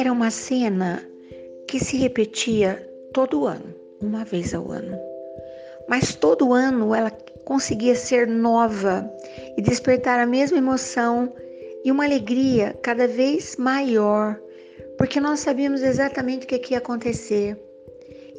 [0.00, 1.06] Era uma cena
[1.68, 4.98] que se repetia todo ano, uma vez ao ano.
[5.90, 7.10] Mas todo ano ela
[7.44, 9.06] conseguia ser nova
[9.58, 11.30] e despertar a mesma emoção
[11.84, 14.40] e uma alegria cada vez maior,
[14.96, 17.62] porque nós sabíamos exatamente o que ia acontecer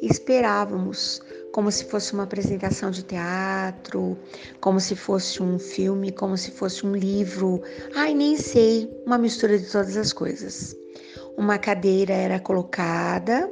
[0.00, 1.22] e esperávamos
[1.52, 4.18] como se fosse uma apresentação de teatro,
[4.60, 7.62] como se fosse um filme, como se fosse um livro.
[7.94, 10.81] Ai, nem sei, uma mistura de todas as coisas.
[11.36, 13.50] Uma cadeira era colocada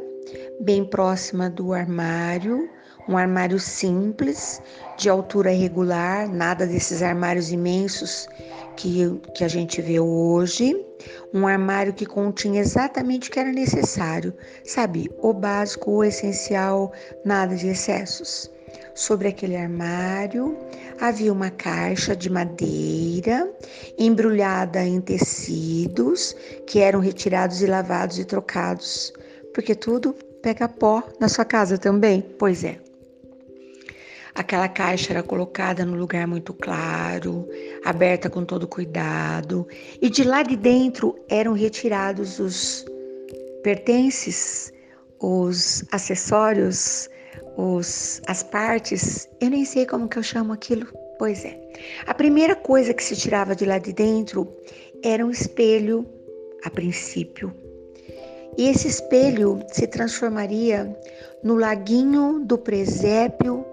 [0.60, 2.68] bem próxima do armário,
[3.08, 4.62] um armário simples,
[4.96, 8.28] de altura irregular, nada desses armários imensos
[8.76, 10.76] que, que a gente vê hoje.
[11.32, 14.34] Um armário que continha exatamente o que era necessário,
[14.64, 15.10] sabe?
[15.18, 16.92] O básico, o essencial,
[17.24, 18.50] nada de excessos.
[18.94, 20.56] Sobre aquele armário
[21.00, 23.50] havia uma caixa de madeira
[23.98, 29.12] embrulhada em tecidos que eram retirados e lavados e trocados,
[29.54, 32.20] porque tudo pega pó na sua casa também.
[32.38, 32.78] Pois é.
[34.34, 37.48] Aquela caixa era colocada no lugar muito claro,
[37.84, 39.66] aberta com todo cuidado,
[40.00, 42.84] e de lá de dentro eram retirados os
[43.62, 44.72] pertences,
[45.18, 47.08] os acessórios,
[47.56, 49.28] os, as partes.
[49.40, 50.86] Eu nem sei como que eu chamo aquilo.
[51.18, 51.60] Pois é.
[52.06, 54.56] A primeira coisa que se tirava de lá de dentro
[55.02, 56.06] era um espelho,
[56.64, 57.54] a princípio.
[58.56, 60.94] E esse espelho se transformaria
[61.42, 63.64] no laguinho do presépio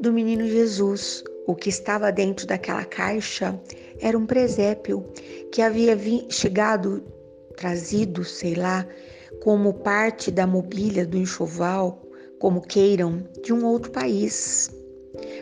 [0.00, 1.24] do menino Jesus.
[1.46, 3.58] O que estava dentro daquela caixa
[4.00, 5.06] era um presépio
[5.52, 5.96] que havia
[6.28, 7.02] chegado,
[7.56, 8.86] trazido, sei lá,
[9.42, 12.02] como parte da mobília do enxoval,
[12.38, 14.70] como queiram, de um outro país.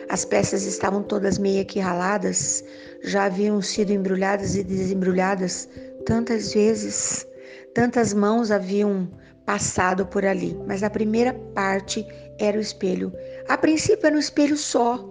[0.09, 2.63] As peças estavam todas meio que raladas,
[3.03, 5.69] já haviam sido embrulhadas e desembrulhadas
[6.05, 7.27] tantas vezes,
[7.73, 9.09] tantas mãos haviam
[9.45, 12.05] passado por ali, mas a primeira parte
[12.39, 13.13] era o espelho.
[13.47, 15.07] A princípio era um espelho só,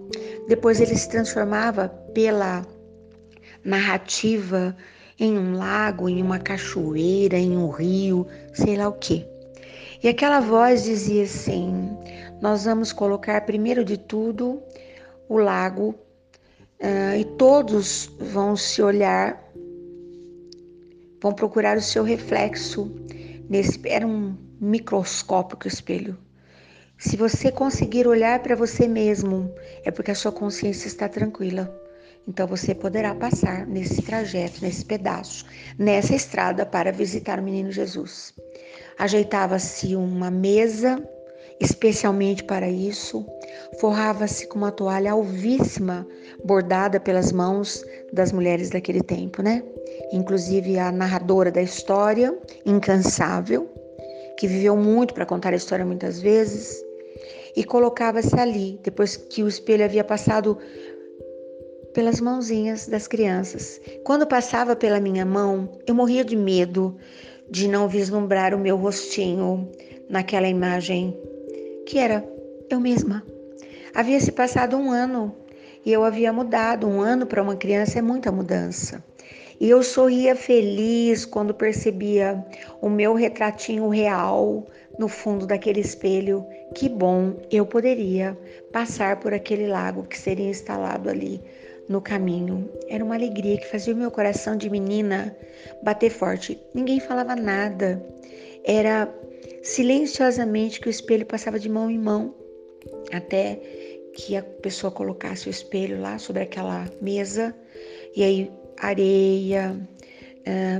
[0.48, 2.66] depois ele se transformava pela
[3.64, 4.76] narrativa
[5.18, 9.33] em um lago, em uma cachoeira, em um rio, sei lá o que.
[10.02, 11.96] E aquela voz dizia assim:
[12.40, 14.62] Nós vamos colocar primeiro de tudo
[15.28, 15.94] o lago
[16.80, 19.42] uh, e todos vão se olhar,
[21.22, 22.94] vão procurar o seu reflexo
[23.48, 23.80] nesse.
[23.88, 26.16] Era um microscópico espelho.
[26.96, 29.52] Se você conseguir olhar para você mesmo,
[29.84, 31.74] é porque a sua consciência está tranquila.
[32.26, 35.44] Então você poderá passar nesse trajeto, nesse pedaço,
[35.78, 38.32] nessa estrada para visitar o menino Jesus.
[38.98, 41.02] Ajeitava-se uma mesa
[41.60, 43.24] especialmente para isso,
[43.80, 46.06] forrava-se com uma toalha alvíssima
[46.44, 49.62] bordada pelas mãos das mulheres daquele tempo, né?
[50.12, 53.68] Inclusive a narradora da história, incansável,
[54.38, 56.84] que viveu muito para contar a história muitas vezes,
[57.56, 60.58] e colocava-se ali, depois que o espelho havia passado
[61.94, 63.80] pelas mãozinhas das crianças.
[64.02, 66.96] Quando passava pela minha mão, eu morria de medo
[67.54, 69.70] de não vislumbrar o meu rostinho
[70.10, 71.16] naquela imagem
[71.86, 72.28] que era
[72.68, 73.24] eu mesma.
[73.94, 75.32] Havia se passado um ano
[75.86, 76.88] e eu havia mudado.
[76.88, 79.04] Um ano para uma criança é muita mudança.
[79.60, 82.44] E eu sorria feliz quando percebia
[82.80, 84.66] o meu retratinho real
[84.98, 86.44] no fundo daquele espelho.
[86.74, 88.36] Que bom, eu poderia
[88.72, 91.40] passar por aquele lago que seria instalado ali
[91.88, 92.70] no caminho.
[92.88, 95.36] Era uma alegria que fazia o meu coração de menina
[95.82, 96.58] bater forte.
[96.74, 98.04] Ninguém falava nada.
[98.64, 99.12] Era
[99.62, 102.34] silenciosamente que o espelho passava de mão em mão
[103.12, 103.60] até
[104.14, 107.54] que a pessoa colocasse o espelho lá sobre aquela mesa
[108.14, 109.76] e aí areia,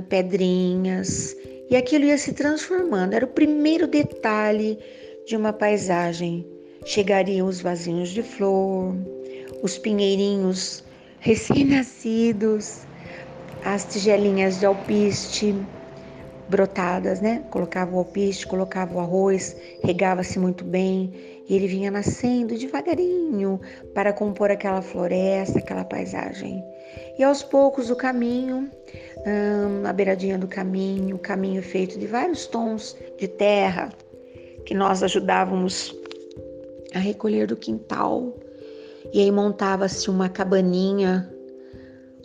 [0.09, 1.35] pedrinhas,
[1.69, 3.13] e aquilo ia se transformando.
[3.13, 4.77] Era o primeiro detalhe
[5.25, 6.45] de uma paisagem.
[6.85, 8.95] Chegariam os vasinhos de flor,
[9.63, 10.83] os pinheirinhos
[11.25, 12.85] recém-nascidos,
[13.63, 15.55] as tigelinhas de alpiste
[16.47, 17.43] brotadas, né?
[17.49, 21.11] Colocava o alpiste, colocava o arroz, regava-se muito bem
[21.49, 23.59] e ele vinha nascendo devagarinho
[23.95, 26.63] para compor aquela floresta, aquela paisagem.
[27.17, 28.69] E aos poucos o caminho,
[29.25, 33.89] hum, a beiradinha do caminho, o caminho feito de vários tons de terra
[34.63, 35.95] que nós ajudávamos
[36.93, 38.44] a recolher do quintal.
[39.15, 41.33] E aí montava-se uma cabaninha,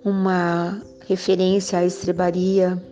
[0.05, 2.83] uma referência à estrebaria,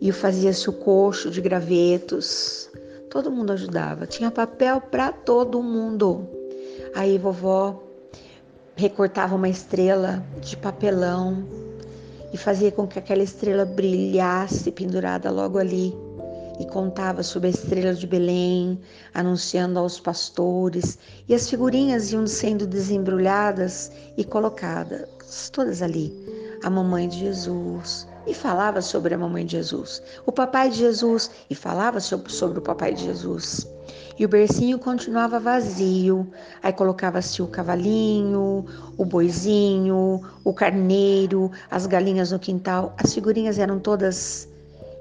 [0.00, 2.70] e fazia-se o coxo de gravetos.
[3.10, 6.26] Todo mundo ajudava, tinha papel para todo mundo.
[6.94, 7.82] Aí vovó
[8.76, 11.46] recortava uma estrela de papelão
[12.32, 15.94] e fazia com que aquela estrela brilhasse pendurada logo ali.
[16.58, 18.80] E contava sobre a estrela de Belém,
[19.12, 20.98] anunciando aos pastores,
[21.28, 26.12] e as figurinhas iam sendo desembrulhadas e colocadas, todas ali.
[26.62, 31.30] A mamãe de Jesus, e falava sobre a mamãe de Jesus, o papai de Jesus,
[31.50, 33.68] e falava sobre, o papai de Jesus.
[34.18, 36.26] E o bercinho continuava vazio.
[36.62, 38.64] Aí colocava-se o cavalinho,
[38.96, 42.94] o boizinho, o carneiro, as galinhas no quintal.
[42.96, 44.48] As figurinhas eram todas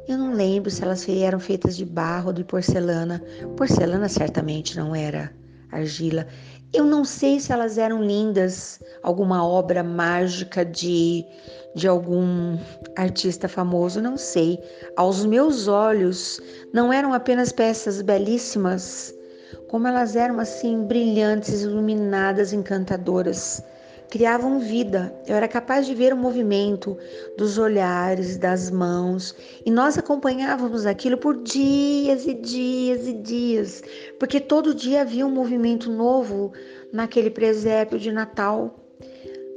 [0.07, 3.23] eu não lembro se elas eram feitas de barro ou de porcelana.
[3.55, 5.33] Porcelana certamente não era
[5.71, 6.27] argila.
[6.73, 11.23] Eu não sei se elas eram lindas, alguma obra mágica de,
[11.75, 12.57] de algum
[12.97, 14.59] artista famoso, não sei.
[14.97, 16.41] Aos meus olhos,
[16.73, 19.13] não eram apenas peças belíssimas,
[19.69, 23.63] como elas eram assim brilhantes, iluminadas, encantadoras
[24.13, 25.11] criavam vida.
[25.25, 26.95] Eu era capaz de ver o movimento
[27.35, 33.81] dos olhares, das mãos, e nós acompanhávamos aquilo por dias e dias e dias,
[34.19, 36.53] porque todo dia havia um movimento novo
[36.91, 38.75] naquele presépio de Natal.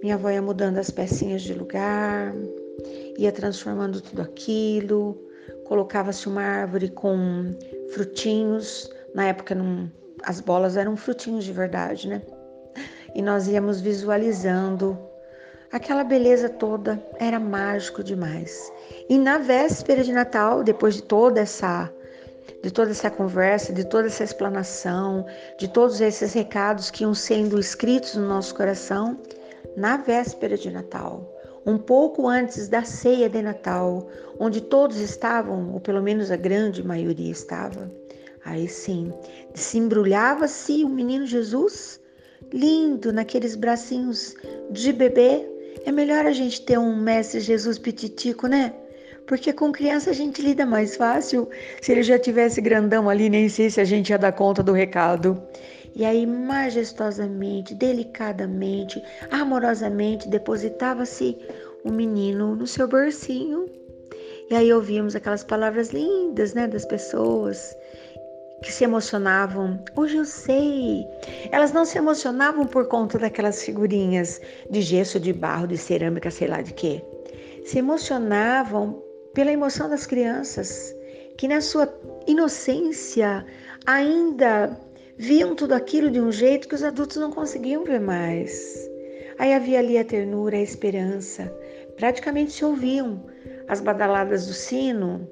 [0.03, 2.35] Minha avó ia mudando as pecinhas de lugar,
[3.19, 5.23] ia transformando tudo aquilo,
[5.67, 7.55] colocava-se uma árvore com
[7.91, 8.91] frutinhos.
[9.15, 9.93] Na época não,
[10.23, 12.23] as bolas eram frutinhos de verdade, né?
[13.17, 14.99] E nós íamos visualizando
[15.73, 18.71] aquela beleza toda, era mágico demais.
[19.09, 21.91] E na véspera de Natal, depois de toda essa
[22.63, 25.25] de toda essa conversa, de toda essa explanação,
[25.59, 29.19] de todos esses recados que iam sendo escritos no nosso coração,
[29.77, 31.33] na véspera de Natal,
[31.65, 34.09] um pouco antes da ceia de Natal,
[34.39, 37.91] onde todos estavam, ou pelo menos a grande maioria estava,
[38.45, 39.13] aí sim,
[39.55, 42.01] se embrulhava-se o menino Jesus
[42.53, 44.35] lindo naqueles bracinhos
[44.71, 45.47] de bebê.
[45.85, 48.73] É melhor a gente ter um mestre Jesus pititico, né?
[49.27, 51.49] Porque com criança a gente lida mais fácil.
[51.81, 54.73] Se ele já tivesse grandão ali, nem sei se a gente ia dar conta do
[54.73, 55.43] recado.
[55.95, 61.37] E aí, majestosamente, delicadamente, amorosamente, depositava-se
[61.85, 63.67] o menino no seu bercinho.
[64.51, 67.75] E aí ouvimos aquelas palavras lindas, né, das pessoas
[68.63, 69.83] que se emocionavam.
[69.95, 71.07] Hoje eu sei.
[71.51, 76.49] Elas não se emocionavam por conta daquelas figurinhas de gesso, de barro, de cerâmica, sei
[76.49, 77.03] lá de quê.
[77.65, 79.03] Se emocionavam
[79.35, 80.95] pela emoção das crianças,
[81.37, 81.93] que na sua
[82.27, 83.45] inocência
[83.87, 84.81] ainda
[85.19, 88.89] viam tudo aquilo de um jeito que os adultos não conseguiam ver mais.
[89.39, 91.53] Aí havia ali a ternura, a esperança.
[91.97, 93.25] Praticamente se ouviam
[93.69, 95.29] as badaladas do sino,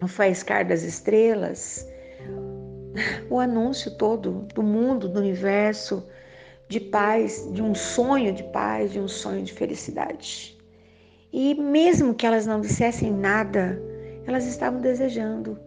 [0.00, 1.86] o faiscar das estrelas,
[3.30, 6.06] o anúncio todo do mundo, do universo,
[6.68, 10.56] de paz, de um sonho de paz, de um sonho de felicidade.
[11.32, 13.80] E mesmo que elas não dissessem nada,
[14.26, 15.58] elas estavam desejando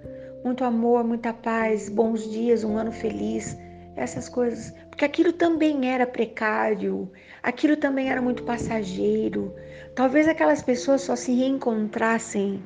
[0.44, 3.58] muito amor, muita paz, bons dias, um ano feliz,
[3.96, 4.74] essas coisas.
[4.90, 7.12] Porque aquilo também era precário,
[7.44, 9.54] aquilo também era muito passageiro.
[9.94, 12.64] Talvez aquelas pessoas só se reencontrassem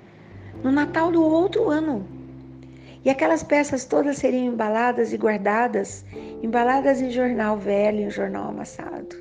[0.63, 2.07] no Natal do outro ano,
[3.03, 6.05] e aquelas peças todas seriam embaladas e guardadas,
[6.41, 9.15] embaladas em jornal velho, em jornal amassado,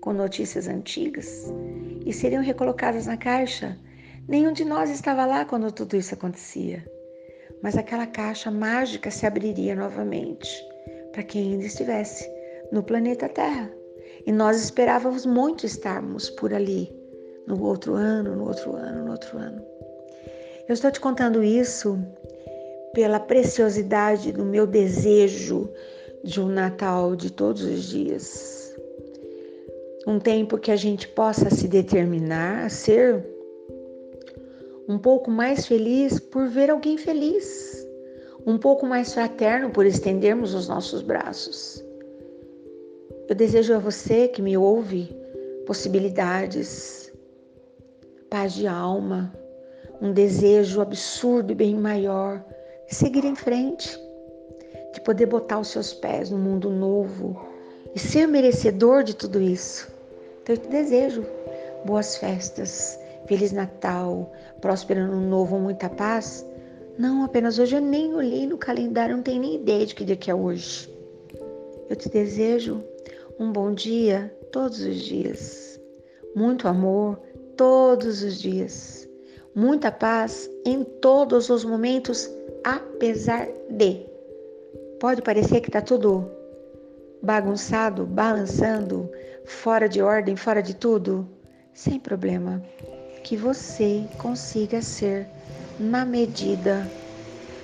[0.00, 1.52] com notícias antigas,
[2.06, 3.76] e seriam recolocadas na caixa.
[4.28, 6.84] Nenhum de nós estava lá quando tudo isso acontecia,
[7.62, 10.48] mas aquela caixa mágica se abriria novamente
[11.12, 12.30] para quem ainda estivesse
[12.70, 13.70] no planeta Terra.
[14.26, 16.90] E nós esperávamos muito estarmos por ali,
[17.46, 19.62] no outro ano, no outro ano, no outro ano.
[20.66, 21.98] Eu estou te contando isso
[22.94, 25.68] pela preciosidade do meu desejo
[26.22, 28.74] de um Natal de todos os dias.
[30.06, 33.26] Um tempo que a gente possa se determinar a ser
[34.88, 37.86] um pouco mais feliz por ver alguém feliz,
[38.46, 41.84] um pouco mais fraterno por estendermos os nossos braços.
[43.28, 45.08] Eu desejo a você que me ouve
[45.66, 47.10] possibilidades,
[48.30, 49.34] paz de alma,
[50.00, 52.44] um desejo absurdo e bem maior
[52.94, 53.98] seguir em frente,
[54.92, 57.38] de poder botar os seus pés no mundo novo
[57.94, 59.92] e ser merecedor de tudo isso.
[60.42, 61.24] Então eu te desejo
[61.84, 66.46] boas festas, Feliz Natal, próspero ano novo, muita paz.
[66.96, 70.16] Não, apenas hoje eu nem olhei no calendário, não tenho nem ideia de que dia
[70.16, 70.88] que é hoje.
[71.90, 72.82] Eu te desejo
[73.38, 75.80] um bom dia todos os dias,
[76.36, 77.18] muito amor
[77.56, 79.03] todos os dias,
[79.54, 82.30] muita paz em todos os momentos
[82.64, 84.06] apesar de.
[84.98, 86.30] Pode parecer que está tudo
[87.22, 89.10] bagunçado, balançando,
[89.44, 91.28] fora de ordem, fora de tudo.
[91.72, 92.62] Sem problema.
[93.22, 95.26] Que você consiga ser
[95.78, 96.86] na medida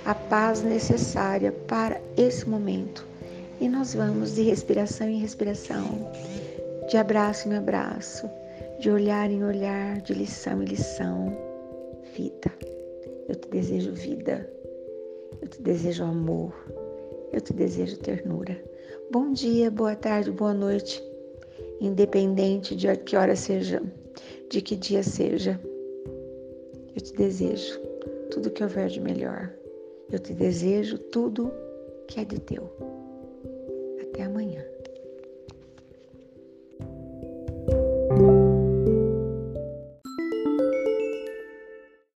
[0.05, 3.05] a paz necessária para esse momento.
[3.59, 6.11] E nós vamos de respiração em respiração,
[6.89, 8.27] de abraço em abraço,
[8.79, 11.50] de olhar em olhar, de lição em lição.
[12.15, 12.51] Vida.
[13.29, 14.49] Eu te desejo vida.
[15.41, 16.53] Eu te desejo amor.
[17.31, 18.61] Eu te desejo ternura.
[19.11, 21.01] Bom dia, boa tarde, boa noite.
[21.79, 23.81] Independente de que hora seja,
[24.49, 25.59] de que dia seja.
[26.95, 27.79] Eu te desejo
[28.29, 29.53] tudo que houver de melhor.
[30.11, 31.51] Eu te desejo tudo
[32.07, 32.69] que é de teu.
[34.01, 34.70] Até amanhã.